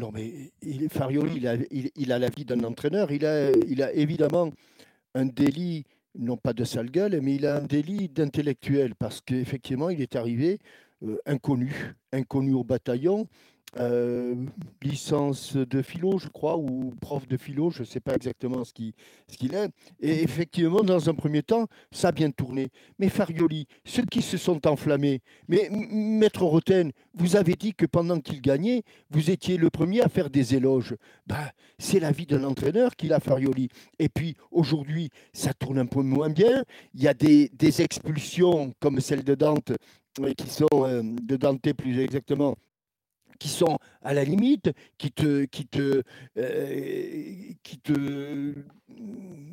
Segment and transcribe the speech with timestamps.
[0.00, 3.12] Non, mais il, Farioli, il a, il, la vie d'un entraîneur.
[3.12, 4.50] Il a, il a évidemment
[5.14, 5.84] un délit,
[6.18, 10.16] non pas de sale gueule, mais il a un délit d'intellectuel parce qu'effectivement, il est
[10.16, 10.58] arrivé
[11.02, 13.26] euh, inconnu, inconnu au bataillon.
[13.78, 14.34] Euh,
[14.82, 18.72] licence de philo, je crois, ou prof de philo, je ne sais pas exactement ce
[18.72, 18.94] qu'il
[19.28, 19.70] ce est.
[20.00, 22.68] Et effectivement, dans un premier temps, ça a bien tourné.
[22.98, 28.18] Mais Farioli, ceux qui se sont enflammés, mais Maître Roten, vous avez dit que pendant
[28.18, 30.96] qu'il gagnait, vous étiez le premier à faire des éloges.
[31.28, 33.68] Ben, c'est la vie d'un entraîneur qu'il a, Farioli.
[34.00, 36.64] Et puis, aujourd'hui, ça tourne un peu moins bien.
[36.94, 39.72] Il y a des, des expulsions comme celle de Dante,
[40.36, 42.56] qui sont, euh, de Dante plus exactement,
[43.40, 46.02] qui sont à la limite, qui te, qui te,
[46.38, 47.22] euh,
[47.62, 48.54] qui te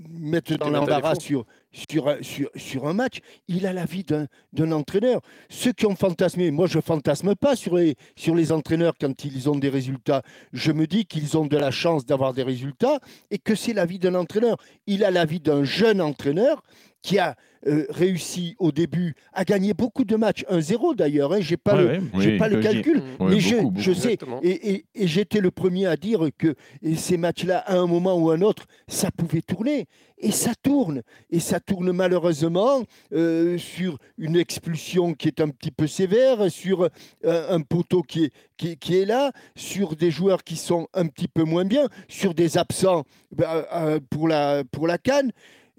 [0.09, 3.19] mettent dans l'embarras sur, sur, sur, sur, un match.
[3.47, 5.21] Il a la vie d'un entraîneur.
[5.49, 9.49] Ceux qui ont fantasmé, moi je fantasme pas sur les, sur les entraîneurs quand ils
[9.49, 10.23] ont des résultats.
[10.53, 12.99] Je me dis qu'ils ont de la chance d'avoir des résultats
[13.31, 14.57] et que c'est la vie d'un entraîneur.
[14.85, 16.63] Il a la vie d'un jeune entraîneur
[17.01, 21.51] qui a euh, réussi au début à gagner beaucoup de matchs, 1-0 d'ailleurs, hein, je
[21.51, 26.29] n'ai pas, le, pas le calcul, mais je, sais, et, j'étais le premier à dire
[26.37, 26.55] que
[26.95, 29.87] ces matchs-là, à un moment ou à un autre, ça pouvait tourner.
[30.19, 31.03] Et ça tourne.
[31.29, 36.89] Et ça tourne malheureusement euh, sur une expulsion qui est un petit peu sévère, sur
[37.25, 38.31] euh, un poteau qui
[38.63, 43.03] est, là, sur des joueurs qui sont un petit peu moins bien, sur des absents
[43.31, 45.31] ben, pour, la, pour la canne.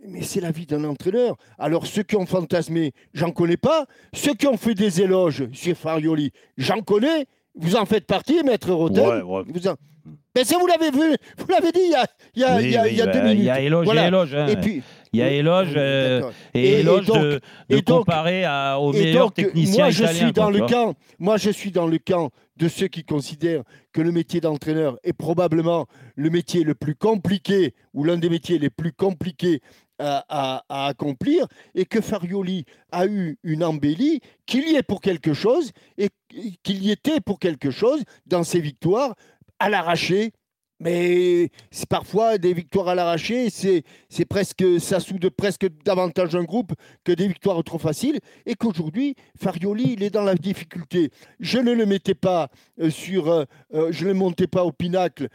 [0.06, 1.37] Mais c'est la vie d'un entraîneur.
[1.59, 3.87] Alors, ceux qui ont fantasmé, j'en connais pas.
[4.15, 7.27] Ceux qui ont fait des éloges sur Farioli, j'en connais.
[7.59, 9.42] Vous en faites partie, maître Rotel ouais, ouais.
[9.47, 9.61] Vous
[10.37, 12.70] Mais ça, vous l'avez vu, vous l'avez dit il y a, il y a, il
[12.70, 13.39] y a, il y a deux minutes.
[13.39, 14.03] Il y a éloge, voilà.
[14.03, 14.34] il y a éloge.
[14.34, 14.47] Hein.
[14.47, 18.45] Et puis, il y a éloge euh, et, éloge donc, de, de et donc, comparer
[18.45, 20.25] à, aux meilleurs techniciens moi, je italiens.
[20.25, 23.62] Suis dans le camp, moi, je suis dans le camp de ceux qui considèrent
[23.93, 28.59] que le métier d'entraîneur est probablement le métier le plus compliqué ou l'un des métiers
[28.59, 29.61] les plus compliqués
[29.98, 35.72] à, accomplir et que Farioli a eu une embellie, qu'il y est pour quelque chose
[35.97, 36.10] et
[36.62, 39.14] qu'il y était pour quelque chose dans ses victoires
[39.58, 40.32] à l'arraché
[40.81, 43.84] mais c'est parfois des victoires à l'arraché, c'est,
[44.28, 46.72] presque, ça soude presque davantage un groupe
[47.05, 48.21] que des victoires trop faciles.
[48.47, 51.11] Et qu'aujourd'hui, Farioli, il est dans la difficulté.
[51.41, 52.49] Je ne le mettais pas
[52.81, 53.44] euh, sur, euh,
[53.75, 55.28] euh, je ne le montais pas au pinacle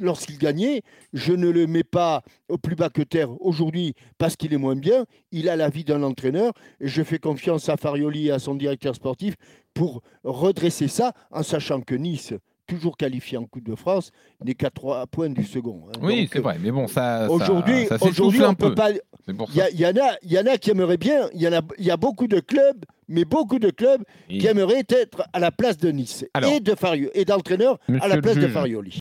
[0.00, 0.82] lorsqu'il gagnait.
[1.12, 4.76] Je ne le mets pas au plus bas que terre aujourd'hui parce qu'il est moins
[4.76, 5.04] bien.
[5.32, 8.54] Il a la vie d'un entraîneur et je fais confiance à Farioli et à son
[8.54, 9.34] directeur sportif
[9.74, 12.34] pour redresser ça en sachant que Nice
[12.72, 14.12] toujours qualifié en Coupe de France,
[14.44, 15.84] n'est qu'à 3 points du second.
[15.88, 15.98] Hein.
[16.02, 17.30] Oui, c'est vrai, mais bon, ça.
[17.30, 18.90] Aujourd'hui, aujourd'hui on peut pas.
[19.28, 21.28] Il y, en a, il y en a qui aimeraient bien.
[21.34, 24.46] Il y en a, il y a beaucoup de clubs, mais beaucoup de clubs qui
[24.46, 28.36] aimeraient être à la place de Nice et de Fario et d'entraîneur à la place
[28.36, 28.90] de Farioli.